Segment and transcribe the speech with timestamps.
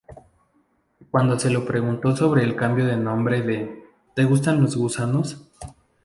[1.11, 3.83] Cuando se le preguntó sobre el cambio de nombre de
[4.15, 5.47] "¿Te gustan los gusanos?